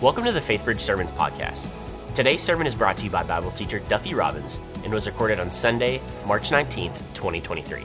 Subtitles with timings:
[0.00, 1.68] Welcome to the FaithBridge Sermons Podcast.
[2.14, 5.50] Today's sermon is brought to you by Bible teacher Duffy Robbins and was recorded on
[5.50, 7.84] Sunday, March 19th, 2023.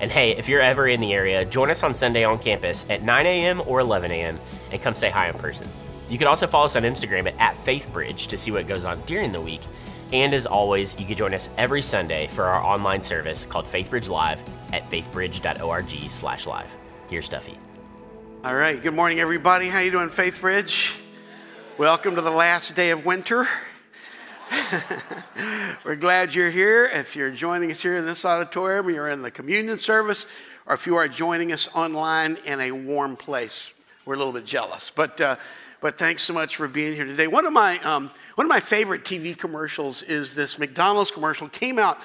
[0.00, 3.02] And hey, if you're ever in the area, join us on Sunday on campus at
[3.02, 3.60] 9 a.m.
[3.66, 4.40] or 11 a.m.
[4.70, 5.68] and come say hi in person.
[6.08, 9.02] You can also follow us on Instagram at, at FaithBridge to see what goes on
[9.02, 9.60] during the week.
[10.10, 14.08] And as always, you can join us every Sunday for our online service called FaithBridge
[14.08, 14.40] Live
[14.72, 16.70] at faithbridge.org slash live.
[17.10, 17.58] Here's Duffy.
[18.42, 19.68] All right, good morning, everybody.
[19.68, 21.01] How you doing, FaithBridge?
[21.82, 23.44] Welcome to the last day of winter.
[25.84, 26.84] We're glad you're here.
[26.84, 30.28] If you're joining us here in this auditorium, you're in the communion service,
[30.66, 34.44] or if you are joining us online in a warm place, we're a little bit
[34.44, 34.92] jealous.
[34.94, 35.34] But, uh,
[35.80, 37.26] but thanks so much for being here today.
[37.26, 41.48] One of, my, um, one of my favorite TV commercials is this McDonald's commercial.
[41.48, 41.98] Came out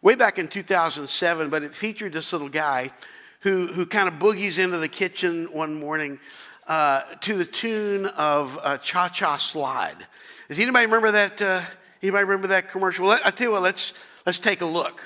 [0.00, 2.92] way back in 2007, but it featured this little guy
[3.40, 6.20] who, who kind of boogies into the kitchen one morning
[6.66, 10.06] uh, to the tune of uh, Cha Cha Slide.
[10.48, 11.40] Does anybody remember that?
[11.40, 11.62] Uh,
[12.02, 13.06] anybody remember that commercial?
[13.06, 13.94] Well, I tell you what, let's,
[14.26, 15.00] let's take a look.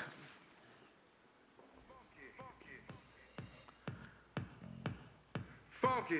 [5.81, 6.19] Funky.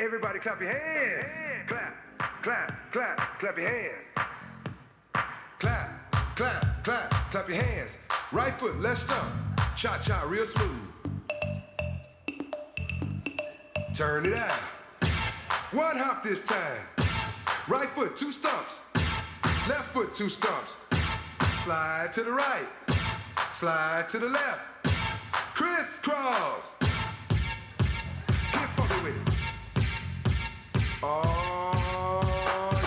[0.00, 1.68] Everybody clap your hands.
[1.68, 1.94] Clap,
[2.42, 3.92] clap, clap, clap your hands.
[5.58, 7.98] Clap, clap, clap, clap your hands.
[8.32, 9.30] Right foot, left stump.
[9.76, 10.88] Cha cha, real smooth.
[13.94, 14.58] Turn it out.
[15.70, 16.86] One hop this time.
[17.68, 18.80] Right foot, two stumps.
[19.68, 20.78] Left foot, two stumps.
[21.62, 22.66] Slide to the right.
[23.52, 24.86] Slide to the left.
[25.54, 26.72] Crisscross.
[26.78, 29.22] Get funky with it.
[31.02, 31.74] Oh,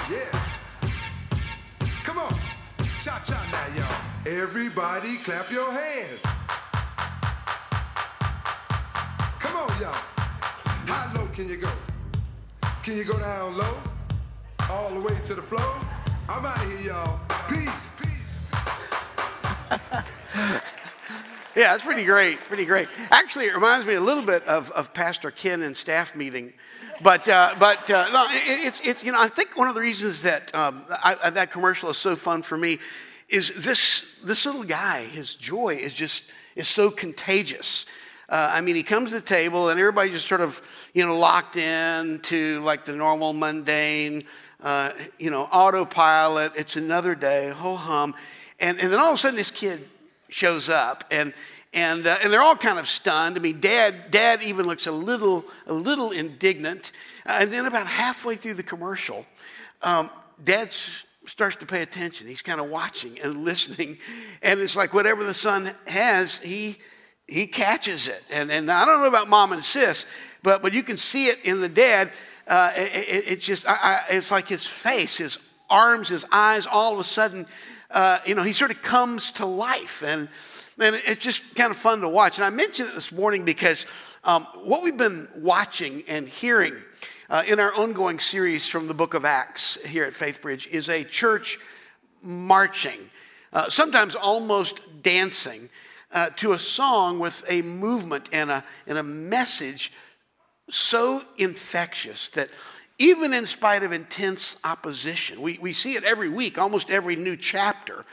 [0.09, 0.39] yeah.
[2.03, 2.33] Come on.
[3.03, 4.41] Cha cha now, y'all.
[4.41, 6.23] Everybody clap your hands.
[9.39, 10.14] Come on, y'all.
[10.85, 11.71] How low can you go?
[12.83, 13.77] Can you go down low?
[14.69, 15.75] All the way to the floor?
[16.29, 17.19] I'm out of here, y'all.
[17.49, 17.89] Peace.
[17.99, 18.51] Peace.
[21.55, 22.89] Yeah, it's pretty great, pretty great.
[23.11, 26.51] Actually, it reminds me a little bit of, of Pastor Ken and staff meeting.
[27.01, 29.79] But, uh, but uh, no, it, it's, it's, you know, I think one of the
[29.79, 32.79] reasons that um, I, that commercial is so fun for me
[33.29, 36.25] is this, this little guy, his joy is just,
[36.57, 37.85] is so contagious.
[38.27, 40.61] Uh, I mean, he comes to the table and everybody just sort of,
[40.93, 44.23] you know, locked in to like the normal mundane,
[44.61, 46.53] uh, you know, autopilot.
[46.55, 48.15] It's another day, ho hum.
[48.59, 49.87] And, and then all of a sudden this kid
[50.29, 51.33] shows up and,
[51.73, 53.37] and, uh, and they're all kind of stunned.
[53.37, 56.93] I mean, dad, dad even looks a little, a little indignant.
[57.25, 59.25] Uh, and then about halfway through the commercial,
[59.81, 60.09] um,
[60.43, 60.71] dad
[61.27, 62.27] starts to pay attention.
[62.27, 63.97] He's kind of watching and listening.
[64.41, 66.77] And it's like whatever the son has, he,
[67.27, 68.23] he catches it.
[68.29, 70.05] And, and I don't know about mom and sis,
[70.43, 72.11] but, but you can see it in the dad.
[72.47, 76.65] Uh, it, it, it's just, I, I, it's like his face, his arms, his eyes,
[76.65, 77.47] all of a sudden,
[77.89, 80.03] uh, you know, he sort of comes to life.
[80.03, 80.29] And,
[80.79, 82.37] and it's just kind of fun to watch.
[82.37, 83.85] And I mentioned it this morning because
[84.23, 86.75] um, what we've been watching and hearing
[87.29, 91.03] uh, in our ongoing series from the book of Acts here at FaithBridge is a
[91.03, 91.57] church
[92.21, 92.99] marching,
[93.53, 95.69] uh, sometimes almost dancing
[96.15, 99.91] uh, to a song with a movement and a, and a message
[100.69, 102.49] so infectious that
[102.97, 107.35] even in spite of intense opposition, we, we see it every week, almost every new
[107.35, 108.05] chapter,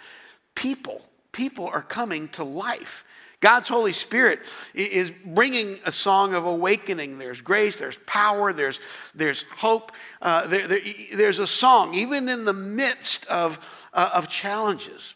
[0.56, 3.04] people, people are coming to life.
[3.38, 4.40] God's Holy Spirit
[4.74, 7.18] is bringing a song of awakening.
[7.18, 8.80] There's grace, there's power, there's,
[9.14, 9.92] there's hope.
[10.20, 10.80] Uh, there, there,
[11.14, 13.58] there's a song, even in the midst of,
[13.94, 15.14] uh, of challenges.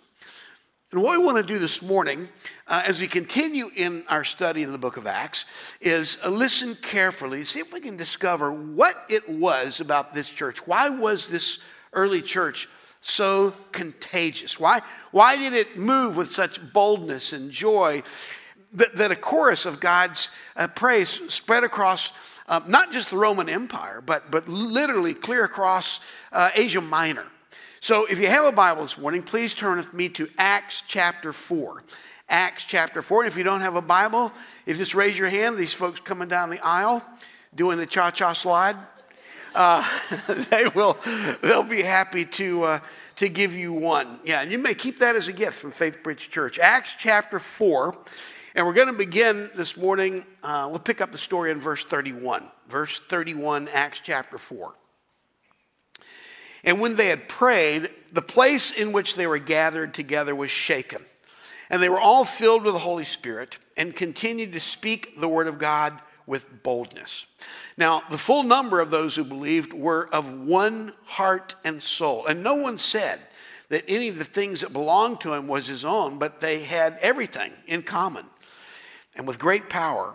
[0.97, 2.27] And what we want to do this morning,
[2.67, 5.45] uh, as we continue in our study in the book of Acts,
[5.79, 10.67] is uh, listen carefully, see if we can discover what it was about this church.
[10.67, 11.59] Why was this
[11.93, 12.67] early church
[13.03, 14.59] so contagious?
[14.59, 14.81] Why,
[15.11, 18.03] why did it move with such boldness and joy
[18.73, 22.11] that, that a chorus of God's uh, praise spread across
[22.49, 26.01] uh, not just the Roman Empire, but, but literally clear across
[26.33, 27.27] uh, Asia Minor?
[27.87, 31.33] So if you have a Bible this morning, please turn with me to Acts chapter
[31.33, 31.85] 4.
[32.29, 33.23] Acts chapter 4.
[33.23, 34.33] And if you don't have a Bible,
[34.67, 37.01] if you just raise your hand, these folks coming down the aisle
[37.55, 38.75] doing the cha cha slide,
[39.55, 39.89] uh,
[40.51, 40.99] they will
[41.43, 42.81] they'll be happy to, uh,
[43.15, 44.19] to give you one.
[44.25, 46.59] Yeah, and you may keep that as a gift from Faith Bridge Church.
[46.59, 47.97] Acts chapter 4.
[48.57, 50.27] And we're going to begin this morning.
[50.43, 52.51] Uh, we'll pick up the story in verse 31.
[52.67, 54.75] Verse 31, Acts chapter 4.
[56.67, 61.07] And when they had prayed, the place in which they were gathered together was shaken.
[61.71, 65.47] And they were all filled with the Holy Spirit and continued to speak the word
[65.47, 67.27] of God with boldness.
[67.77, 72.27] Now, the full number of those who believed were of one heart and soul.
[72.27, 73.21] And no one said
[73.69, 76.99] that any of the things that belonged to him was his own, but they had
[77.01, 78.25] everything in common.
[79.15, 80.15] And with great power,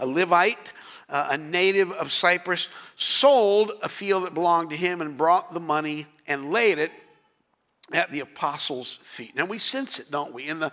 [0.00, 0.72] a Levite,
[1.08, 5.60] uh, a native of Cyprus, sold a field that belonged to him and brought the
[5.60, 6.92] money and laid it
[7.92, 9.34] at the apostles' feet.
[9.36, 10.46] Now we sense it, don't we?
[10.46, 10.72] In the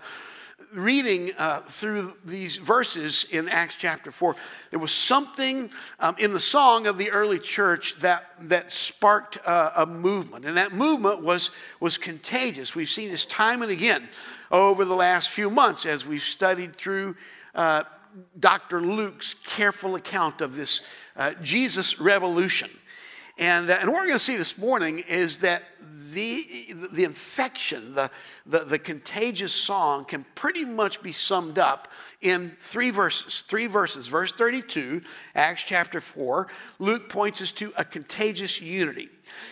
[0.74, 4.36] reading uh, through these verses in Acts chapter 4,
[4.72, 5.70] there was something
[6.00, 10.46] um, in the song of the early church that, that sparked uh, a movement.
[10.46, 12.76] And that movement was, was contagious.
[12.76, 14.10] We've seen this time and again
[14.52, 17.16] over the last few months as we've studied through
[17.56, 17.84] uh,
[18.40, 18.82] Dr.
[18.82, 20.82] Luke's careful account of this
[21.16, 22.70] uh, Jesus revolution.
[23.38, 25.64] And, uh, and what we're going to see this morning is that
[26.12, 28.10] the, the infection, the,
[28.46, 31.88] the, the, contagious song can pretty much be summed up
[32.22, 33.42] in three verses.
[33.42, 34.08] Three verses.
[34.08, 35.02] Verse 32,
[35.36, 36.48] Acts chapter 4,
[36.80, 39.10] Luke points us to a contagious unity.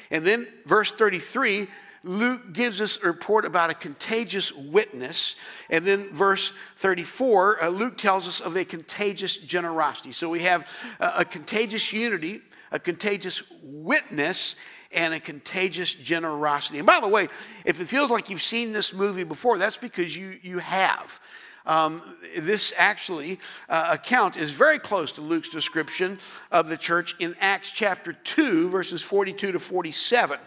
[0.10, 1.68] And then verse 33,
[2.06, 5.36] Luke gives us a report about a contagious witness.
[5.72, 10.12] And then, verse 34, uh, Luke tells us of a contagious generosity.
[10.12, 10.68] So we have
[11.00, 12.42] a, a contagious unity,
[12.72, 14.56] a contagious witness,
[14.92, 16.78] and a contagious generosity.
[16.78, 17.28] And by the way,
[17.66, 21.20] if it feels like you've seen this movie before, that's because you, you have.
[21.66, 22.04] Um,
[22.38, 26.20] this actually uh, account is very close to Luke's description
[26.52, 30.38] of the church in Acts chapter 2, verses 42 to 47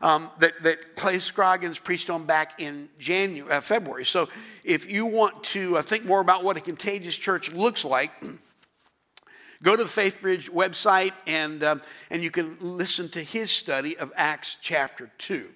[0.00, 4.04] um, that, that Clay Scroggins preached on back in January, uh, February.
[4.04, 4.28] So
[4.64, 8.12] if you want to uh, think more about what a contagious church looks like,
[9.62, 14.12] go to the FaithBridge website and, um, and you can listen to his study of
[14.16, 15.48] Acts chapter 2.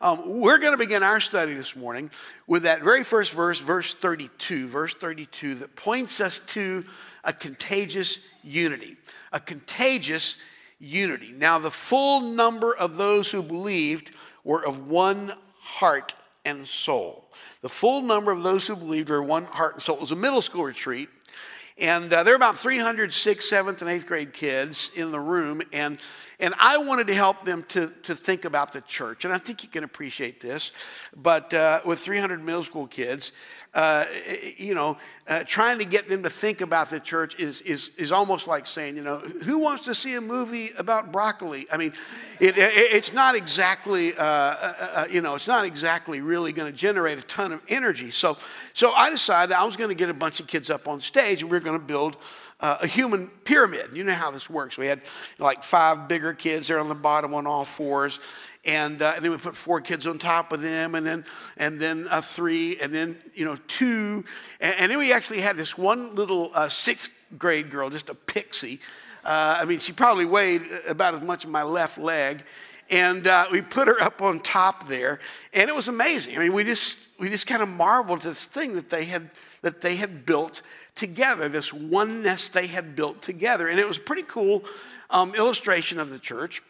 [0.00, 2.10] Um, we're going to begin our study this morning
[2.48, 6.84] with that very first verse, verse 32, verse 32, that points us to
[7.22, 8.96] a contagious unity.
[9.32, 10.38] A contagious
[10.82, 11.32] unity.
[11.32, 14.10] Now, the full number of those who believed
[14.44, 16.14] were of one heart
[16.44, 17.30] and soul.
[17.60, 19.96] The full number of those who believed were one heart and soul.
[19.96, 21.08] It was a middle school retreat.
[21.78, 25.62] And uh, there were about 300 sixth, seventh, and eighth grade kids in the room.
[25.72, 25.98] And,
[26.40, 29.24] and I wanted to help them to, to think about the church.
[29.24, 30.72] And I think you can appreciate this.
[31.16, 33.32] But uh, with 300 middle school kids,
[33.74, 34.04] uh,
[34.58, 34.98] you know,
[35.28, 38.66] uh, trying to get them to think about the church is, is, is almost like
[38.66, 41.66] saying, you know, who wants to see a movie about broccoli?
[41.72, 41.94] I mean,
[42.38, 46.70] it, it, it's not exactly, uh, uh, uh you know, it's not exactly really going
[46.70, 48.10] to generate a ton of energy.
[48.10, 48.36] So,
[48.74, 51.40] so I decided I was going to get a bunch of kids up on stage
[51.40, 52.18] and we are going to build
[52.62, 53.90] uh, a human pyramid.
[53.92, 54.78] You know how this works.
[54.78, 55.02] We had
[55.38, 58.20] like five bigger kids there on the bottom on all fours,
[58.64, 61.24] and, uh, and, then we put four kids on top of them, and then
[61.56, 64.24] and then uh, three, and then you know two,
[64.60, 68.14] and, and then we actually had this one little uh, sixth grade girl, just a
[68.14, 68.80] pixie.
[69.24, 72.44] Uh, I mean, she probably weighed about as much as my left leg,
[72.90, 75.18] and uh, we put her up on top there,
[75.52, 76.36] and it was amazing.
[76.36, 79.30] I mean, we just we just kind of marveled at this thing that they had
[79.62, 80.62] that they had built
[80.94, 84.64] together, this oneness they had built together, and it was a pretty cool
[85.10, 86.62] um, illustration of the church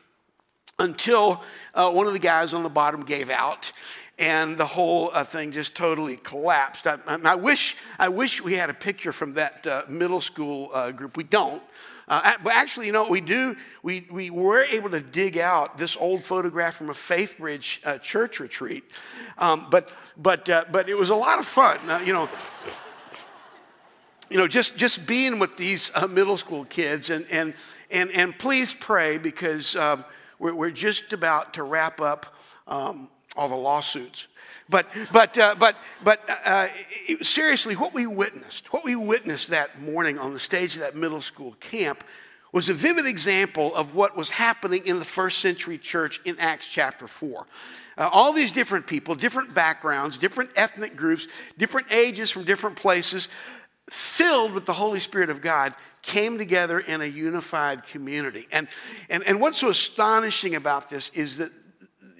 [0.79, 1.43] until
[1.75, 3.73] uh, one of the guys on the bottom gave out
[4.19, 6.87] and the whole uh, thing just totally collapsed.
[6.87, 10.91] I, I, wish, I wish we had a picture from that uh, middle school uh,
[10.93, 11.17] group.
[11.17, 11.62] We don't.
[12.09, 13.57] Uh, but actually, you know what we do?
[13.83, 18.38] We, we were able to dig out this old photograph from a FaithBridge uh, church
[18.38, 18.85] retreat.
[19.38, 21.81] Um, but, but, uh, but it was a lot of fun.
[22.07, 22.29] you know,
[24.32, 27.10] you know, just, just being with these middle school kids.
[27.10, 27.52] And, and,
[27.90, 30.06] and, and please pray because um,
[30.38, 32.34] we're, we're just about to wrap up
[32.66, 34.28] um, all the lawsuits.
[34.70, 36.68] But, but, uh, but, but uh,
[37.20, 41.20] seriously, what we witnessed, what we witnessed that morning on the stage of that middle
[41.20, 42.02] school camp
[42.52, 46.66] was a vivid example of what was happening in the first century church in Acts
[46.68, 47.46] chapter 4.
[47.96, 53.28] Uh, all these different people, different backgrounds, different ethnic groups, different ages from different places,
[53.92, 58.49] filled with the Holy Spirit of God, came together in a unified community.
[58.50, 58.66] And,
[59.08, 61.50] and, and what's so astonishing about this is that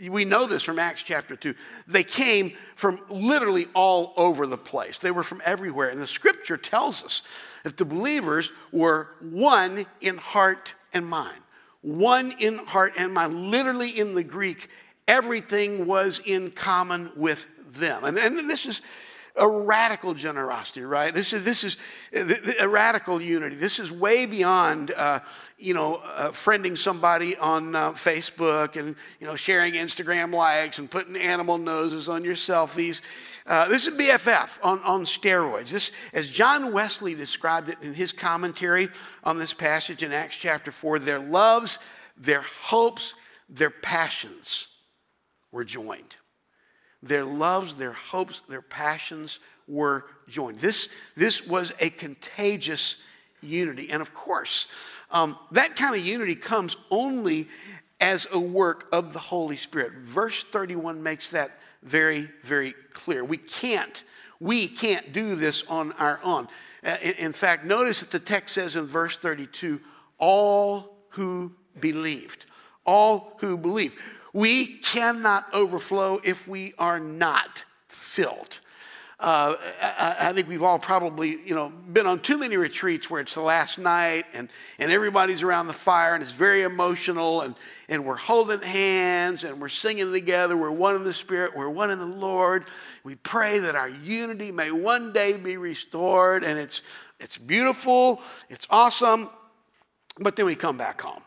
[0.09, 1.55] we know this from Acts chapter 2.
[1.87, 5.89] They came from literally all over the place, they were from everywhere.
[5.89, 7.23] And the scripture tells us
[7.65, 11.39] that the believers were one in heart and mind.
[11.81, 13.51] one in heart and mind.
[13.51, 14.69] Literally in the Greek,
[15.09, 18.05] everything was in common with them.
[18.05, 18.83] And, and this is
[19.37, 21.15] a radical generosity, right?
[21.15, 21.77] This is, this is
[22.61, 23.57] a radical unity.
[23.57, 25.21] This is way beyond, uh,
[25.59, 30.91] you know, uh, friending somebody on uh, Facebook and, you know, sharing Instagram likes and
[30.91, 33.01] putting animal noses on your selfies.
[33.47, 35.71] Uh, this is BFF on, on steroids.
[35.71, 38.89] This, as John Wesley described it in his commentary
[39.25, 41.79] on this passage in Acts chapter 4, their loves,
[42.17, 43.15] their hopes,
[43.49, 44.69] their passions
[45.51, 46.17] were joined.
[47.03, 50.59] Their loves, their hopes, their passions were joined.
[50.59, 52.99] This, this was a contagious
[53.41, 53.91] unity.
[53.91, 54.69] And of course,
[55.11, 57.49] um, that kind of unity comes only
[58.01, 59.93] as a work of the Holy Spirit.
[59.95, 63.25] Verse 31 makes that very, very clear.
[63.25, 64.05] We can't,
[64.41, 66.49] we can't do this on our own.
[66.85, 69.81] Uh, in, in fact, notice that the text says in verse 32
[70.19, 72.47] all who believed.
[72.85, 73.97] All who believe.
[74.33, 78.61] We cannot overflow if we are not filled.
[79.21, 83.21] Uh, I, I, think we've all probably, you know, been on too many retreats where
[83.21, 84.49] it's the last night and,
[84.81, 87.55] and everybody's around the fire and it's very emotional and,
[87.89, 90.57] and we're holding hands and we're singing together.
[90.57, 91.57] We're one in the Spirit.
[91.57, 92.65] We're one in the Lord.
[93.05, 96.83] We pray that our unity may one day be restored and it's,
[97.21, 98.21] it's beautiful.
[98.51, 99.31] It's awesome.
[100.19, 101.23] But then we come back home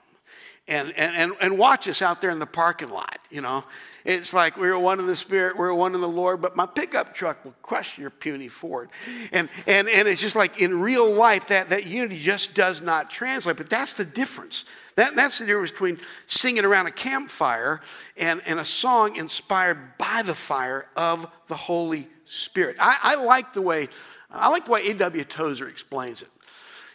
[0.68, 3.64] and, and, and and watch us out there in the parking lot, you know.
[4.04, 7.16] It's like we're one in the Spirit, we're one in the Lord, but my pickup
[7.16, 8.90] truck will crush your puny Ford.
[9.32, 13.10] And, and, and it's just like in real life, that, that unity just does not
[13.10, 13.58] translate.
[13.58, 14.66] But that's the difference.
[14.96, 17.82] That, that's the difference between singing around a campfire
[18.16, 22.78] and, and a song inspired by the fire of the Holy Spirit.
[22.80, 23.90] I, I like the way
[24.32, 25.24] I like the way A.W.
[25.24, 26.28] Tozer explains it.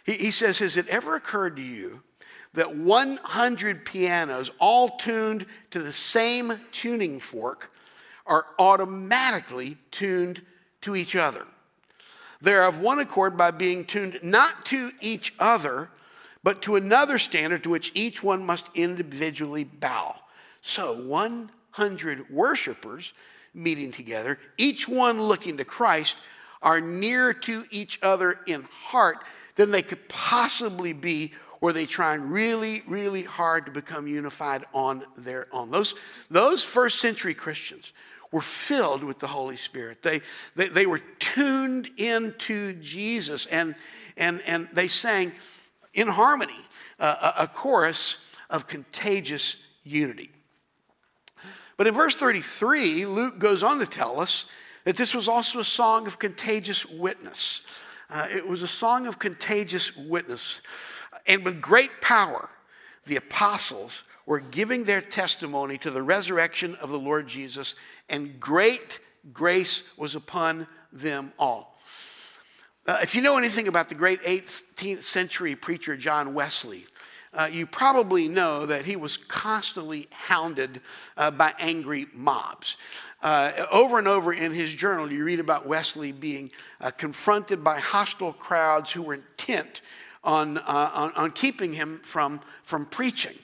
[0.05, 2.03] He, he says, Has it ever occurred to you
[2.53, 7.71] that 100 pianos, all tuned to the same tuning fork,
[8.25, 10.41] are automatically tuned
[10.81, 11.45] to each other.
[12.41, 15.89] They're of one accord by being tuned not to each other,
[16.43, 20.15] but to another standard to which each one must individually bow.
[20.61, 23.13] So, 100 worshipers
[23.53, 26.17] meeting together, each one looking to Christ,
[26.61, 29.17] are nearer to each other in heart
[29.55, 35.03] than they could possibly be were they trying really, really hard to become unified on
[35.15, 35.69] their own?
[35.69, 35.95] Those,
[36.29, 37.93] those first century Christians
[38.31, 40.01] were filled with the Holy Spirit.
[40.01, 40.21] They,
[40.55, 43.75] they, they were tuned into Jesus and,
[44.17, 45.33] and, and they sang
[45.93, 46.59] in harmony
[46.99, 48.17] uh, a, a chorus
[48.49, 50.31] of contagious unity.
[51.77, 54.47] But in verse 33, Luke goes on to tell us
[54.83, 57.63] that this was also a song of contagious witness.
[58.09, 60.61] Uh, it was a song of contagious witness.
[61.25, 62.49] And with great power,
[63.05, 67.75] the apostles were giving their testimony to the resurrection of the Lord Jesus,
[68.09, 68.99] and great
[69.33, 71.79] grace was upon them all.
[72.87, 76.85] Uh, if you know anything about the great 18th century preacher John Wesley,
[77.33, 80.81] uh, you probably know that he was constantly hounded
[81.15, 82.77] uh, by angry mobs.
[83.21, 86.51] Uh, over and over in his journal, you read about Wesley being
[86.81, 89.81] uh, confronted by hostile crowds who were intent
[90.23, 93.35] on, uh, on, on, keeping him from, from preaching.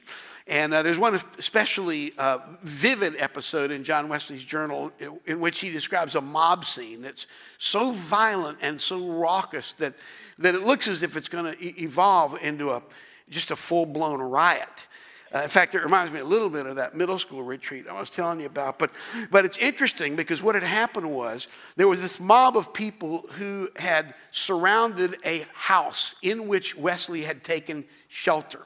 [0.48, 5.60] And uh, there's one especially uh, vivid episode in John Wesley's journal in, in which
[5.60, 9.94] he describes a mob scene that's so violent and so raucous that,
[10.38, 12.82] that it looks as if it's going to evolve into a,
[13.30, 14.88] just a full blown riot.
[15.34, 18.00] Uh, in fact, it reminds me a little bit of that middle school retreat I
[18.00, 18.80] was telling you about.
[18.80, 18.92] But,
[19.30, 23.70] but it's interesting because what had happened was there was this mob of people who
[23.76, 28.66] had surrounded a house in which Wesley had taken shelter.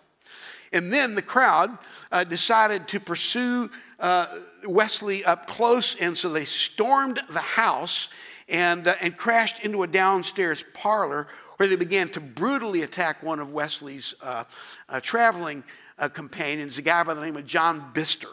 [0.74, 1.78] And then the crowd
[2.12, 8.10] uh, decided to pursue uh, Wesley up close, and so they stormed the house
[8.48, 11.28] and, uh, and crashed into a downstairs parlor
[11.58, 14.46] where they began to brutally attack one of Wesley's uh,
[15.98, 18.30] traveling uh, companions, a guy by the name of John Bister.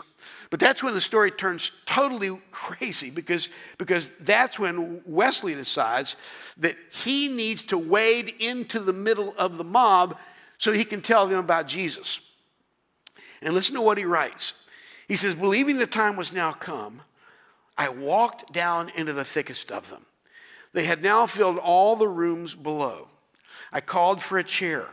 [0.50, 6.16] But that's when the story turns totally crazy because, because that's when Wesley decides
[6.56, 10.16] that he needs to wade into the middle of the mob
[10.56, 12.20] so he can tell them about Jesus.
[13.42, 14.54] And listen to what he writes.
[15.06, 17.02] He says, Believing the time was now come,
[17.76, 20.04] I walked down into the thickest of them.
[20.72, 23.08] They had now filled all the rooms below.
[23.70, 24.86] I called for a chair.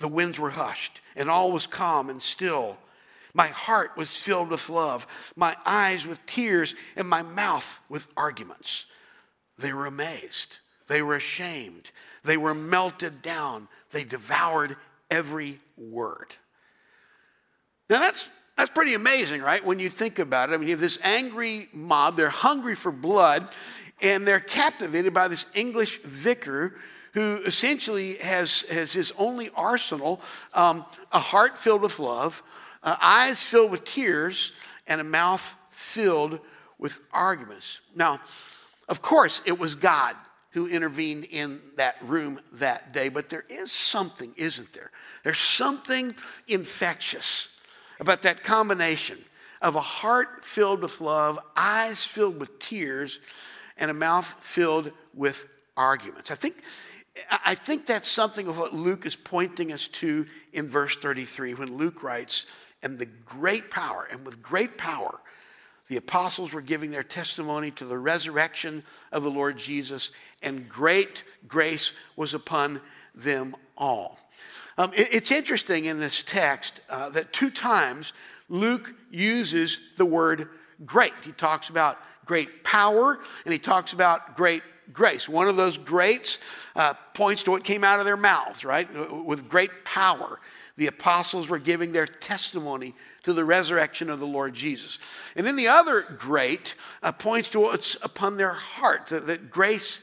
[0.00, 2.76] The winds were hushed, and all was calm and still.
[3.32, 8.86] My heart was filled with love, my eyes with tears, and my mouth with arguments.
[9.58, 10.58] They were amazed.
[10.88, 11.92] They were ashamed.
[12.24, 13.68] They were melted down.
[13.92, 14.76] They devoured
[15.10, 16.34] every word.
[17.88, 19.64] Now that's that's pretty amazing, right?
[19.64, 20.54] When you think about it.
[20.54, 23.48] I mean, you have this angry mob, they're hungry for blood,
[24.02, 26.76] and they're captivated by this English vicar
[27.12, 30.20] who essentially has, has his only arsenal
[30.54, 32.42] um, a heart filled with love,
[32.82, 34.52] uh, eyes filled with tears,
[34.86, 36.40] and a mouth filled
[36.78, 37.80] with arguments.
[37.94, 38.20] Now,
[38.88, 40.16] of course, it was God
[40.50, 44.90] who intervened in that room that day, but there is something, isn't there?
[45.22, 46.14] There's something
[46.48, 47.48] infectious
[48.00, 49.18] about that combination
[49.62, 53.20] of a heart filled with love, eyes filled with tears,
[53.76, 56.30] and a mouth filled with arguments.
[56.30, 56.62] I think,
[57.30, 61.76] I think that's something of what Luke is pointing us to in verse 33 when
[61.76, 62.46] Luke writes,
[62.82, 65.18] And the great power, and with great power,
[65.88, 71.24] the apostles were giving their testimony to the resurrection of the Lord Jesus, and great
[71.48, 72.80] grace was upon
[73.14, 74.18] them all.
[74.78, 78.12] Um, it, it's interesting in this text uh, that two times
[78.48, 80.48] Luke uses the word
[80.86, 81.12] great.
[81.24, 84.62] He talks about great power and he talks about great
[84.92, 85.28] grace.
[85.28, 86.38] One of those greats
[86.76, 88.88] uh, points to what came out of their mouths, right?
[89.24, 90.40] With great power.
[90.76, 92.94] The apostles were giving their testimony
[93.24, 94.98] to the resurrection of the Lord Jesus.
[95.36, 100.02] And then the other great uh, points to what's upon their heart, that, that grace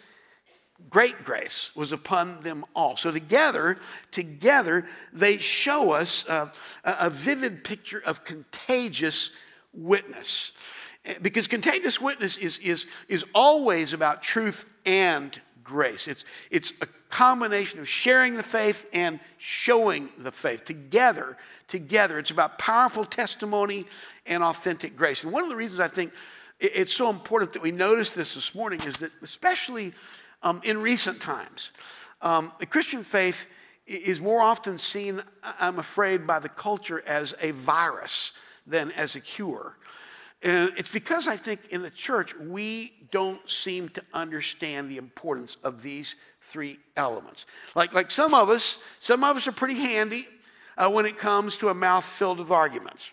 [0.90, 2.96] great grace was upon them all.
[2.98, 3.80] So together,
[4.12, 6.50] together, they show us uh,
[6.84, 9.32] a vivid picture of contagious
[9.74, 10.54] witness.
[11.22, 16.08] Because contagious witness is, is, is always about truth and grace.
[16.08, 20.66] It's, it's a combination of sharing the faith and showing the faith.
[20.66, 21.38] Together,
[21.68, 23.86] together, it's about powerful testimony
[24.26, 25.24] and authentic grace.
[25.24, 26.14] And one of the reasons I think
[26.60, 29.94] it's so important that we notice this this morning is that, especially
[30.42, 31.72] um, in recent times.
[32.22, 33.48] Um, the Christian faith
[33.86, 38.34] is more often seen, I'm afraid, by the culture as a virus
[38.66, 39.78] than as a cure.
[40.44, 45.58] And it's because I think in the church we don't seem to understand the importance
[45.64, 47.46] of these three elements.
[47.76, 50.28] Like, like some of us, some of us are pretty handy
[50.78, 53.12] uh, when it comes to a mouth filled with arguments.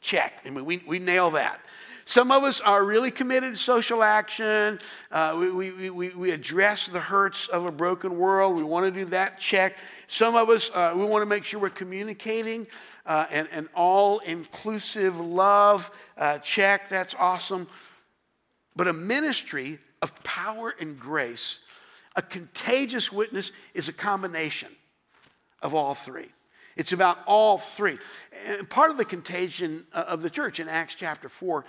[0.00, 0.40] Check.
[0.44, 1.60] I mean, we, we nail that.
[2.08, 4.78] Some of us are really committed to social action.
[5.10, 8.54] Uh, we, we, we, we, address the hurts of a broken world.
[8.54, 9.76] We want to do that check.
[10.06, 12.68] Some of us, uh, we want to make sure we're communicating
[13.06, 16.88] uh, and, and all inclusive love uh, check.
[16.88, 17.68] That's awesome.
[18.74, 21.60] But a ministry of power and grace,
[22.14, 24.68] a contagious witness, is a combination
[25.62, 26.28] of all three.
[26.76, 27.98] It's about all three.
[28.46, 31.64] And part of the contagion uh, of the church in Acts chapter 4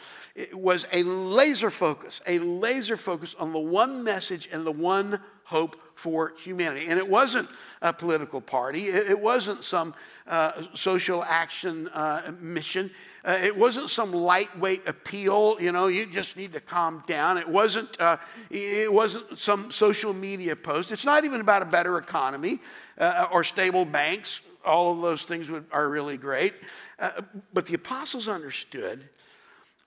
[0.54, 5.82] was a laser focus, a laser focus on the one message and the one hope
[5.96, 6.88] for humanity.
[6.88, 7.48] And it wasn't
[7.82, 9.94] a political party, it, wasn't some
[10.28, 12.92] uh, social action uh, mission.
[13.24, 17.38] Uh, it wasn't some lightweight appeal, you know, you just need to calm down.
[17.38, 18.18] It wasn't, uh,
[18.50, 20.92] it wasn't some social media post.
[20.92, 22.60] It's not even about a better economy
[22.98, 26.54] uh, or stable banks all of those things would, are really great.
[27.00, 27.22] Uh,
[27.54, 29.10] but the apostles understood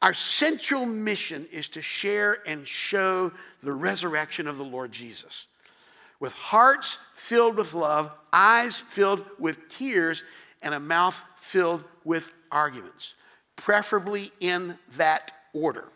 [0.03, 5.47] our central mission is to share and show the resurrection of the Lord Jesus.
[6.19, 10.23] With hearts filled with love, eyes filled with tears,
[10.63, 13.15] and a mouth filled with arguments,
[13.57, 15.89] preferably in that order.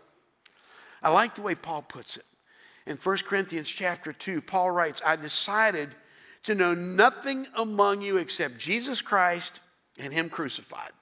[1.03, 2.25] I like the way Paul puts it.
[2.87, 5.95] In 1 Corinthians chapter 2, Paul writes, I decided
[6.45, 9.61] to know nothing among you except Jesus Christ
[9.99, 10.93] and Him crucified.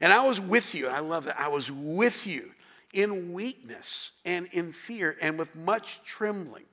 [0.00, 1.38] And I was with you, I love that.
[1.38, 2.50] I was with you
[2.92, 6.64] in weakness and in fear and with much trembling.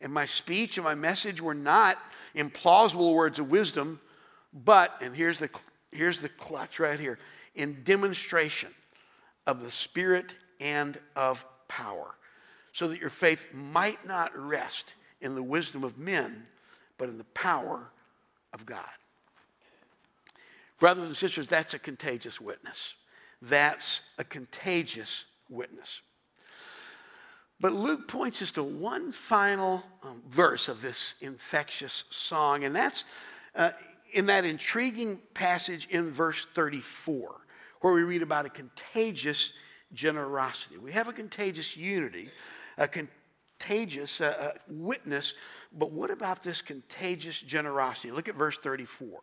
[0.00, 1.98] And my speech and my message were not
[2.34, 4.00] implausible words of wisdom,
[4.52, 5.50] but, and here's the,
[5.92, 7.18] here's the clutch right here,
[7.54, 8.70] in demonstration
[9.46, 12.14] of the Spirit and of power,
[12.72, 16.46] so that your faith might not rest in the wisdom of men
[16.98, 17.90] but in the power
[18.52, 18.84] of God.
[20.78, 22.94] Brothers and sisters, that's a contagious witness.
[23.40, 26.02] That's a contagious witness.
[27.60, 33.04] But Luke points us to one final um, verse of this infectious song, and that's
[33.56, 33.70] uh,
[34.12, 37.34] in that intriguing passage in verse 34,
[37.80, 39.52] where we read about a contagious
[39.92, 40.78] generosity.
[40.78, 42.28] We have a contagious unity,
[42.76, 45.34] a contagious uh, uh witness
[45.72, 48.10] but what about this contagious generosity?
[48.10, 49.20] Look at verse 34.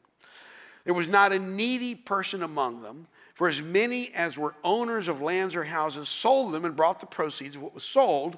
[0.86, 5.22] There was not a needy person among them, for as many as were owners of
[5.22, 8.38] lands or houses sold them and brought the proceeds of what was sold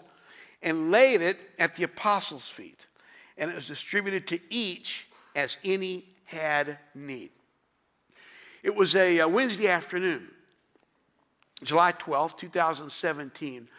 [0.64, 2.88] and laid it at the apostles' feet.
[3.38, 7.30] And it was distributed to each as any had need.
[8.64, 10.28] It was a, a Wednesday afternoon,
[11.64, 13.70] July 12, 2017.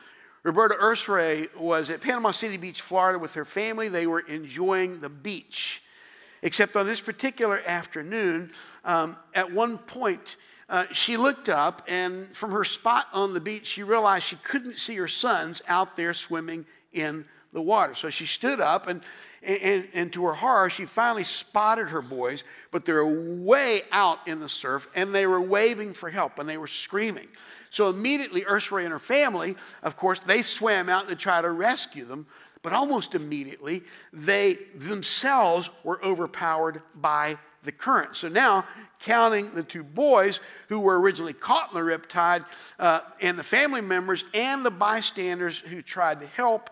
[0.42, 3.88] Roberta Ursrey was at Panama City Beach, Florida with her family.
[3.88, 5.82] They were enjoying the beach.
[6.42, 8.52] Except on this particular afternoon,
[8.84, 10.36] um, at one point,
[10.68, 14.76] uh, she looked up, and from her spot on the beach, she realized she couldn't
[14.76, 17.94] see her sons out there swimming in the water.
[17.94, 19.00] So she stood up, and,
[19.42, 24.40] and, and to her horror, she finally spotted her boys, but they're way out in
[24.40, 27.28] the surf, and they were waving for help, and they were screaming.
[27.70, 32.04] So immediately, Ursrey and her family, of course, they swam out to try to rescue
[32.04, 32.26] them,
[32.62, 38.16] but almost immediately, they themselves were overpowered by the current.
[38.16, 38.64] So now,
[39.00, 42.44] counting the two boys who were originally caught in the riptide,
[42.78, 46.70] uh, and the family members and the bystanders who tried to help,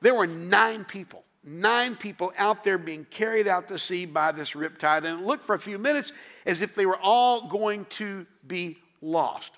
[0.00, 1.24] there were nine people.
[1.44, 5.44] Nine people out there being carried out to sea by this riptide, and it looked
[5.44, 6.12] for a few minutes
[6.44, 9.52] as if they were all going to be lost.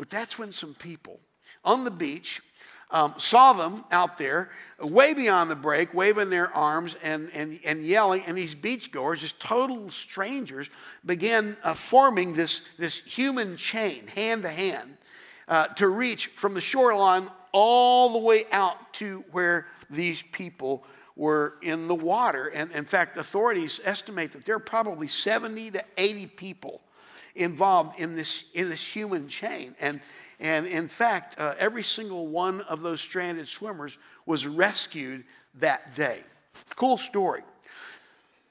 [0.00, 1.20] But that's when some people
[1.62, 2.40] on the beach
[2.90, 4.48] um, saw them out there
[4.80, 8.22] way beyond the break, waving their arms and, and, and yelling.
[8.26, 10.70] And these beachgoers, just total strangers,
[11.04, 14.96] began uh, forming this, this human chain, hand to hand,
[15.48, 20.82] uh, to reach from the shoreline all the way out to where these people
[21.14, 22.46] were in the water.
[22.46, 26.80] And in fact, authorities estimate that there are probably 70 to 80 people
[27.40, 29.74] involved in this, in this human chain.
[29.80, 30.00] And,
[30.38, 35.24] and in fact, uh, every single one of those stranded swimmers was rescued
[35.56, 36.22] that day.
[36.76, 37.42] Cool story.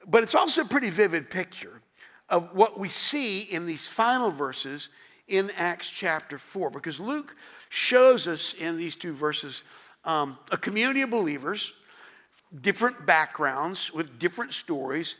[0.07, 1.81] But it's also a pretty vivid picture
[2.29, 4.89] of what we see in these final verses
[5.27, 7.35] in Acts chapter 4, because Luke
[7.69, 9.63] shows us in these two verses
[10.05, 11.73] um, a community of believers,
[12.61, 15.15] different backgrounds with different stories,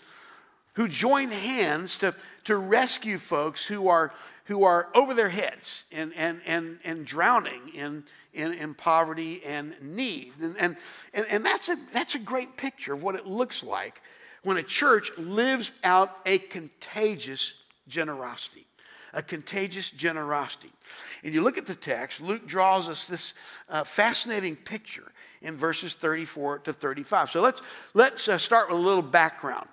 [0.74, 2.16] who join hands to,
[2.50, 4.12] to rescue folks who are,
[4.46, 9.76] who are over their heads and, and, and, and drowning in, in, in poverty and
[9.84, 10.34] need.
[10.42, 10.76] And,
[11.14, 14.02] and, and that's, a, that's a great picture of what it looks like
[14.42, 17.54] when a church lives out a contagious
[17.88, 18.66] generosity.
[19.14, 20.72] A contagious generosity.
[21.24, 23.36] And you look at the text, Luke draws us this
[23.70, 25.12] uh, fascinating picture
[25.44, 27.30] in verses 34 to 35.
[27.30, 27.62] So let's,
[27.94, 29.68] let's uh, start with a little background.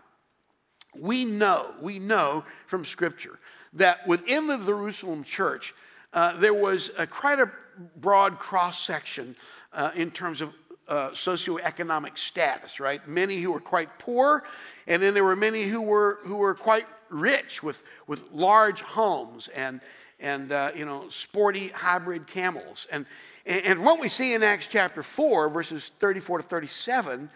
[1.00, 3.38] We know, we know from Scripture
[3.74, 5.74] that within the Jerusalem church,
[6.12, 7.50] uh, there was a, quite a
[7.96, 9.36] broad cross section
[9.72, 10.52] uh, in terms of
[10.88, 13.06] uh, socioeconomic status, right?
[13.08, 14.44] Many who were quite poor,
[14.86, 19.48] and then there were many who were, who were quite rich with, with large homes
[19.48, 19.80] and,
[20.20, 22.86] and uh, you know, sporty hybrid camels.
[22.90, 23.04] And,
[23.44, 27.30] and what we see in Acts chapter 4, verses 34 to 37,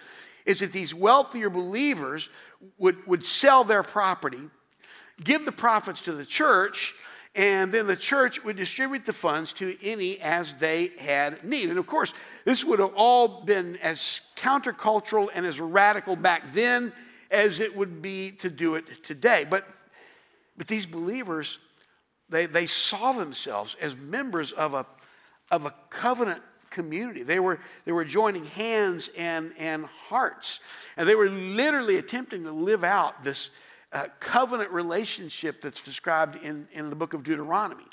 [0.47, 2.29] is that these wealthier believers
[2.79, 4.43] would, would sell their property,
[5.23, 6.95] give the profits to the church,
[7.35, 11.69] and then the church would distribute the funds to any as they had need.
[11.69, 12.13] And of course,
[12.45, 16.93] this would have all been as countercultural and as radical back then
[17.31, 19.47] as it would be to do it today.
[19.49, 19.65] But,
[20.57, 21.61] but these believers,
[22.29, 24.85] they, they saw themselves as members of a,
[25.53, 27.23] of a covenant community.
[27.23, 30.61] They were, they were joining hands and, and hearts.
[30.97, 33.51] And they were literally attempting to live out this
[33.93, 37.85] uh, covenant relationship that's described in, in the book of Deuteronomy.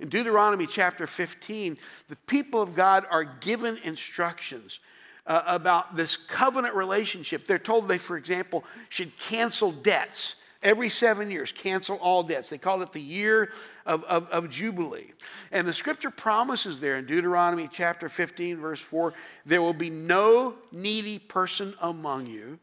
[0.00, 1.76] In Deuteronomy chapter 15,
[2.08, 4.80] the people of God are given instructions
[5.26, 7.46] uh, about this covenant relationship.
[7.46, 12.50] They're told they, for example, should cancel debts every seven years, cancel all debts.
[12.50, 13.52] They call it the year
[13.84, 15.12] of, of, of, Jubilee.
[15.50, 19.12] And the scripture promises there in Deuteronomy chapter 15, verse 4
[19.44, 22.58] there will be no needy person among you,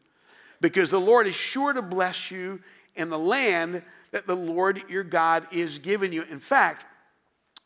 [0.60, 2.60] because the Lord is sure to bless you
[2.96, 3.82] in the land
[4.12, 6.22] that the Lord your God is giving you.
[6.22, 6.86] In fact,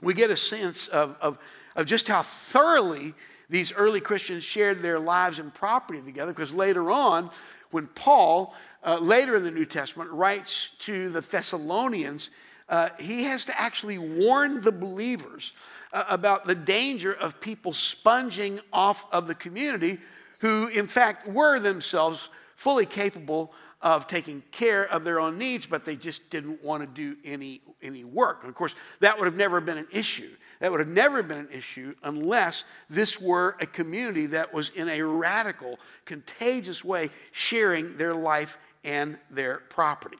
[0.00, 1.38] we get a sense of, of,
[1.76, 3.14] of just how thoroughly
[3.48, 7.30] these early Christians shared their lives and property together, because later on,
[7.74, 12.30] when Paul, uh, later in the New Testament, writes to the Thessalonians,
[12.68, 15.52] uh, he has to actually warn the believers
[15.92, 19.98] uh, about the danger of people sponging off of the community
[20.38, 23.52] who, in fact, were themselves fully capable
[23.84, 27.60] of taking care of their own needs, but they just didn't want to do any,
[27.82, 28.38] any work.
[28.40, 30.30] And of course, that would have never been an issue.
[30.60, 34.88] That would have never been an issue unless this were a community that was in
[34.88, 40.16] a radical, contagious way sharing their life and their property.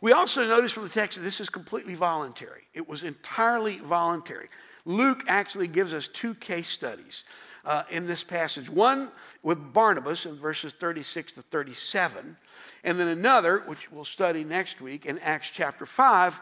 [0.00, 2.62] We also notice from the text that this is completely voluntary.
[2.72, 4.48] It was entirely voluntary.
[4.86, 7.24] Luke actually gives us two case studies
[7.64, 8.68] uh, in this passage.
[8.68, 9.10] One
[9.42, 12.36] with Barnabas in verses 36 to 37,
[12.84, 16.40] and then another, which we'll study next week in Acts chapter 5,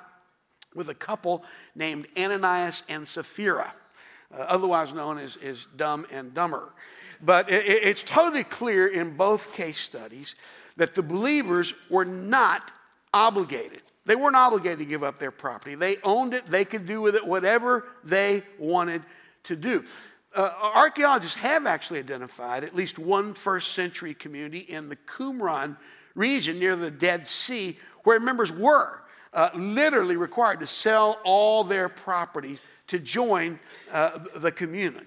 [0.74, 3.72] with a couple named Ananias and Sapphira,
[4.32, 6.70] uh, otherwise known as, as Dumb and Dumber.
[7.20, 10.35] But it, it's totally clear in both case studies
[10.76, 12.72] that the believers were not
[13.12, 13.82] obligated.
[14.04, 15.74] They weren't obligated to give up their property.
[15.74, 19.02] They owned it, they could do with it whatever they wanted
[19.44, 19.85] to do.
[20.34, 25.76] Uh, archaeologists have actually identified at least one first century community in the Qumran
[26.14, 29.02] region near the Dead Sea where members were
[29.34, 33.58] uh, literally required to sell all their property to join
[33.90, 35.06] uh, the community.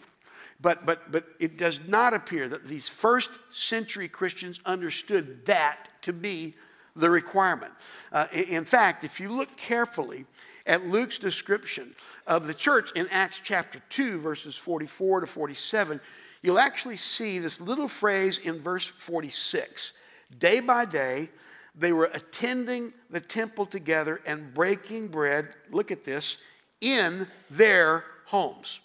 [0.62, 6.14] But, but, but it does not appear that these first century Christians understood that to
[6.14, 6.56] be
[6.96, 7.74] the requirement.
[8.12, 10.26] Uh, in fact, if you look carefully
[10.66, 11.94] at Luke's description
[12.28, 16.00] of the church in Acts chapter 2, verses 44 to 47,
[16.42, 19.94] you'll actually see this little phrase in verse 46.
[20.40, 21.30] Day by day,
[21.78, 26.38] they were attending the temple together and breaking bread, look at this,
[26.82, 28.80] in their homes.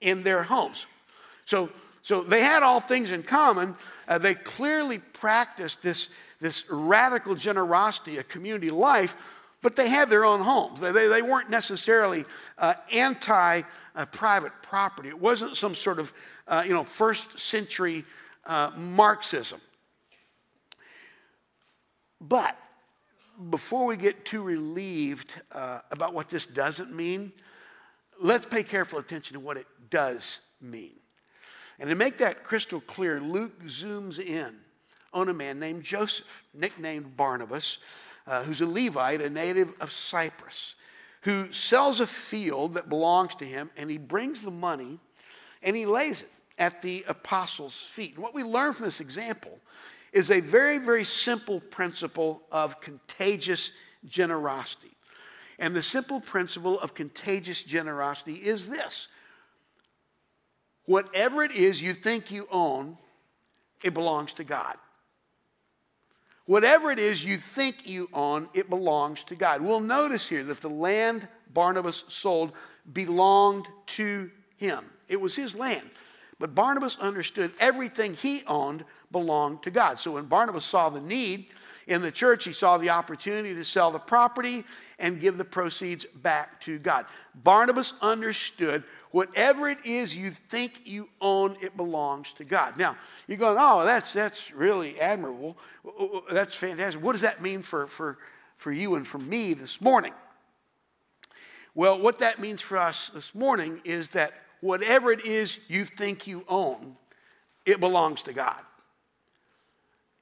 [0.00, 0.86] In their homes.
[1.44, 1.70] So,
[2.02, 3.76] so they had all things in common.
[4.08, 6.08] Uh, they clearly practiced this,
[6.40, 9.16] this radical generosity, a community life,
[9.62, 10.80] but they had their own homes.
[10.80, 12.24] They, they, they weren't necessarily
[12.58, 13.62] uh, anti
[13.94, 15.08] uh, private property.
[15.08, 16.12] It wasn't some sort of
[16.48, 18.04] uh, you know, first century
[18.44, 19.60] uh, Marxism.
[22.20, 22.56] But
[23.50, 27.32] before we get too relieved uh, about what this doesn't mean,
[28.20, 30.94] let's pay careful attention to what it does mean.
[31.78, 34.56] And to make that crystal clear, Luke zooms in
[35.12, 37.78] on a man named Joseph, nicknamed Barnabas,
[38.26, 40.74] uh, who's a Levite, a native of Cyprus,
[41.22, 44.98] who sells a field that belongs to him, and he brings the money
[45.62, 48.14] and he lays it at the apostles' feet.
[48.14, 49.58] And what we learn from this example
[50.12, 53.72] is a very, very simple principle of contagious
[54.06, 54.92] generosity.
[55.58, 59.08] And the simple principle of contagious generosity is this
[60.84, 62.96] whatever it is you think you own,
[63.82, 64.76] it belongs to God.
[66.46, 69.60] Whatever it is you think you own, it belongs to God.
[69.60, 72.52] We'll notice here that the land Barnabas sold
[72.92, 75.90] belonged to him, it was his land.
[76.38, 79.98] But Barnabas understood everything he owned belonged to God.
[79.98, 81.46] So when Barnabas saw the need
[81.86, 84.64] in the church, he saw the opportunity to sell the property
[84.98, 87.06] and give the proceeds back to God.
[87.34, 92.76] Barnabas understood whatever it is you think you own, it belongs to God.
[92.76, 92.96] Now,
[93.28, 95.56] you're going, oh, that's, that's really admirable.
[96.30, 97.02] That's fantastic.
[97.02, 98.18] What does that mean for, for,
[98.56, 100.14] for you and for me this morning?
[101.74, 106.26] Well, what that means for us this morning is that whatever it is you think
[106.26, 106.96] you own,
[107.66, 108.56] it belongs to God.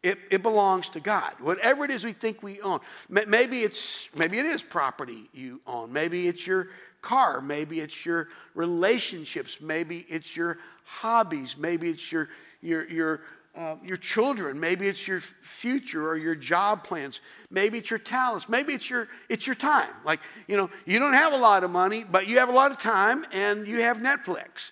[0.04, 1.32] It, it belongs to God.
[1.40, 2.80] Whatever it is we think we own.
[3.08, 5.94] Maybe it's maybe it is property you own.
[5.94, 6.68] Maybe it's your
[7.00, 7.40] car.
[7.40, 9.62] Maybe it's your relationships.
[9.62, 11.56] Maybe it's your hobbies.
[11.56, 12.28] Maybe it's your
[12.60, 13.20] your your
[13.56, 14.60] uh, your children.
[14.60, 17.22] Maybe it's your future or your job plans.
[17.48, 18.46] Maybe it's your talents.
[18.46, 19.88] Maybe it's your it's your time.
[20.04, 22.70] Like you know, you don't have a lot of money, but you have a lot
[22.70, 24.70] of time, and you have Netflix.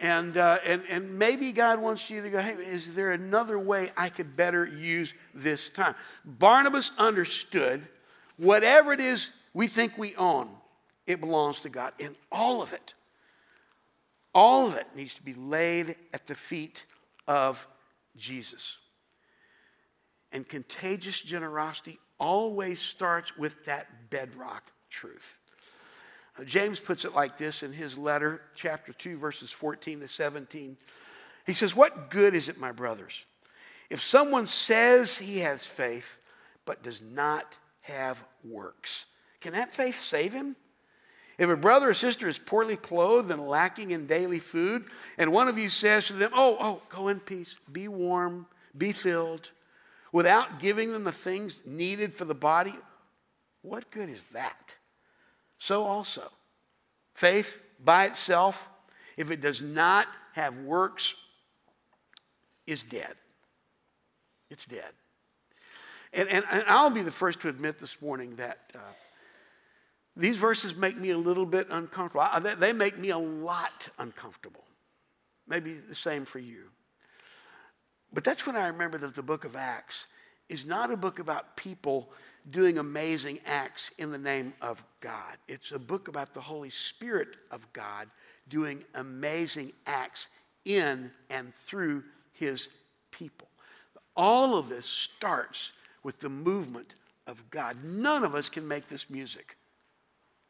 [0.00, 3.90] And, uh, and, and maybe God wants you to go, hey, is there another way
[3.98, 5.94] I could better use this time?
[6.24, 7.86] Barnabas understood
[8.38, 10.48] whatever it is we think we own,
[11.06, 11.92] it belongs to God.
[12.00, 12.94] And all of it,
[14.34, 16.84] all of it needs to be laid at the feet
[17.28, 17.66] of
[18.16, 18.78] Jesus.
[20.32, 25.39] And contagious generosity always starts with that bedrock truth.
[26.44, 30.76] James puts it like this in his letter, chapter 2, verses 14 to 17.
[31.46, 33.24] He says, What good is it, my brothers,
[33.88, 36.18] if someone says he has faith
[36.64, 39.06] but does not have works?
[39.40, 40.56] Can that faith save him?
[41.38, 44.84] If a brother or sister is poorly clothed and lacking in daily food,
[45.16, 48.92] and one of you says to them, Oh, oh, go in peace, be warm, be
[48.92, 49.50] filled,
[50.12, 52.74] without giving them the things needed for the body,
[53.62, 54.74] what good is that?
[55.60, 56.28] So also.
[57.14, 58.68] Faith by itself,
[59.16, 61.14] if it does not have works,
[62.66, 63.14] is dead.
[64.48, 64.90] It's dead.
[66.12, 68.78] And, and, and I'll be the first to admit this morning that uh,
[70.16, 72.22] these verses make me a little bit uncomfortable.
[72.22, 74.64] I, they make me a lot uncomfortable.
[75.46, 76.64] Maybe the same for you.
[78.12, 80.06] But that's when I remember that the book of Acts
[80.48, 82.10] is not a book about people
[82.48, 85.36] doing amazing acts in the name of God.
[85.48, 88.08] It's a book about the Holy Spirit of God
[88.48, 90.28] doing amazing acts
[90.64, 92.68] in and through his
[93.10, 93.48] people.
[94.16, 95.72] All of this starts
[96.02, 96.94] with the movement
[97.26, 97.76] of God.
[97.84, 99.56] None of us can make this music.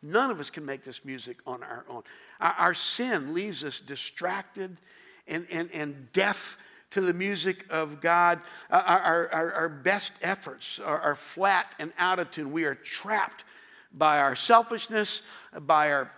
[0.02, 2.02] None of us can make this music on our own.
[2.40, 4.78] Our, our sin leaves us distracted
[5.26, 6.56] and, and, and deaf
[6.90, 8.40] to the music of God.
[8.70, 12.52] Our, our, our best efforts are, are flat and out of tune.
[12.52, 13.44] We are trapped
[13.92, 15.22] by our selfishness,
[15.60, 16.12] by our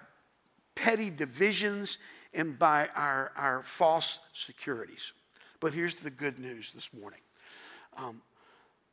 [0.74, 1.98] petty divisions,
[2.34, 5.12] and by our, our false securities.
[5.60, 7.20] But here's the good news this morning
[7.96, 8.22] um,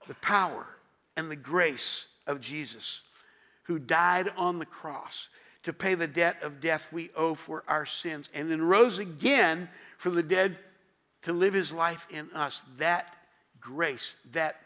[0.08, 0.66] the power
[1.16, 3.02] and the grace of Jesus,
[3.64, 5.30] who died on the cross
[5.64, 9.70] to pay the debt of death we owe for our sins, and then rose again
[9.98, 10.58] from the dead
[11.24, 12.64] to live his life in us.
[12.78, 13.14] That
[13.60, 14.60] grace, that,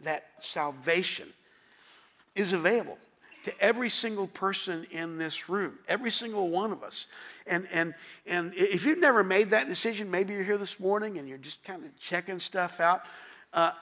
[0.00, 1.28] that salvation
[2.34, 2.98] is available
[3.44, 7.06] to every single person in this room, every single one of us.
[7.46, 7.94] And, and,
[8.26, 11.62] and if you've never made that decision, maybe you're here this morning and you're just
[11.64, 13.02] kind of checking stuff out,
[13.52, 13.72] uh,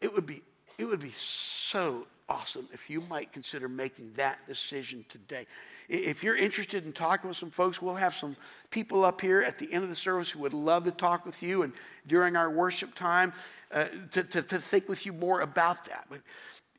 [0.00, 0.42] it, would be,
[0.78, 5.46] it would be so awesome if you might consider making that decision today.
[5.88, 8.36] If you're interested in talking with some folks, we'll have some
[8.70, 11.42] people up here at the end of the service who would love to talk with
[11.42, 11.72] you and
[12.06, 13.32] during our worship time
[13.72, 16.06] uh, to, to, to think with you more about that.
[16.08, 16.20] But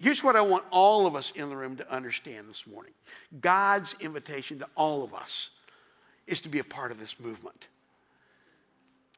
[0.01, 2.93] Here's what I want all of us in the room to understand this morning
[3.39, 5.51] God's invitation to all of us
[6.25, 7.67] is to be a part of this movement.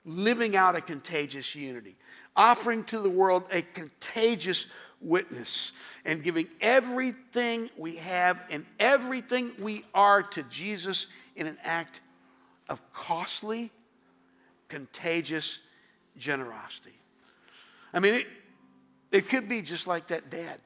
[0.06, 1.96] Living out a contagious unity,
[2.36, 4.66] offering to the world a contagious
[5.04, 5.72] witness,
[6.06, 12.02] and giving everything we have and everything we are to Jesus in an act
[12.70, 13.72] of costly,
[14.70, 15.60] contagious
[16.18, 16.94] generosity.
[17.94, 18.28] I mean, it,
[19.12, 20.60] it could be just like that dad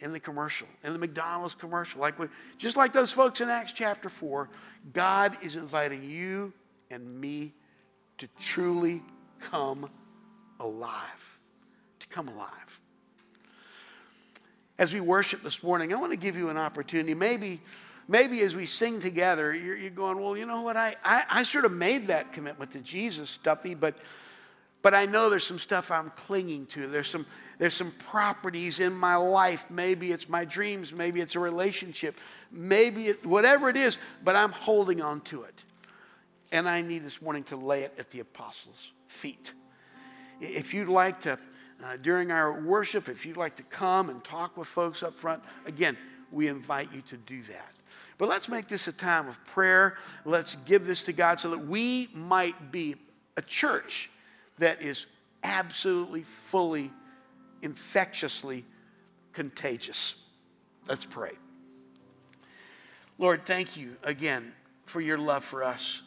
[0.00, 2.00] in the commercial, in the McDonald's commercial.
[2.00, 4.48] Like we, just like those folks in Acts chapter 4,
[4.92, 6.52] God is inviting you
[6.90, 7.52] and me
[8.18, 9.02] to truly
[9.50, 9.88] come
[10.60, 11.38] alive.
[12.00, 12.80] To come alive.
[14.78, 17.14] As we worship this morning, I want to give you an opportunity.
[17.14, 17.60] Maybe,
[18.08, 20.76] maybe as we sing together, you're, you're going, well, you know what?
[20.76, 23.96] I, I, I sort of made that commitment to Jesus, Duffy, but
[24.84, 26.86] but I know there's some stuff I'm clinging to.
[26.86, 27.24] There's some,
[27.56, 29.64] there's some properties in my life.
[29.70, 30.92] Maybe it's my dreams.
[30.92, 32.18] Maybe it's a relationship.
[32.52, 35.64] Maybe it, whatever it is, but I'm holding on to it.
[36.52, 39.54] And I need this morning to lay it at the apostles' feet.
[40.38, 41.38] If you'd like to,
[41.84, 45.42] uh, during our worship, if you'd like to come and talk with folks up front,
[45.66, 45.98] again,
[46.32, 47.72] we invite you to do that.
[48.16, 49.98] But let's make this a time of prayer.
[50.24, 52.94] Let's give this to God so that we might be
[53.36, 54.10] a church
[54.58, 55.06] that is
[55.42, 56.90] absolutely, fully,
[57.60, 58.64] infectiously
[59.32, 60.14] contagious.
[60.88, 61.32] Let's pray.
[63.18, 64.52] Lord, thank you again
[64.86, 66.02] for your love for us.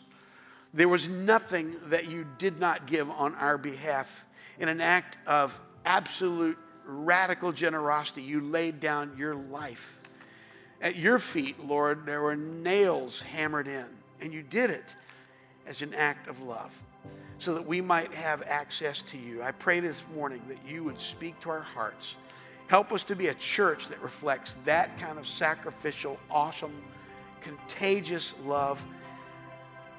[0.73, 4.25] There was nothing that you did not give on our behalf.
[4.59, 9.97] In an act of absolute radical generosity, you laid down your life.
[10.81, 13.85] At your feet, Lord, there were nails hammered in,
[14.21, 14.95] and you did it
[15.65, 16.71] as an act of love
[17.39, 19.41] so that we might have access to you.
[19.41, 22.15] I pray this morning that you would speak to our hearts.
[22.67, 26.73] Help us to be a church that reflects that kind of sacrificial, awesome,
[27.41, 28.83] contagious love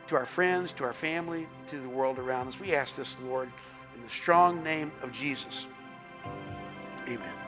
[0.09, 2.61] to our friends, to our family, to the world around us.
[2.61, 3.51] We ask this, Lord,
[3.97, 5.67] in the strong name of Jesus.
[7.09, 7.48] Amen.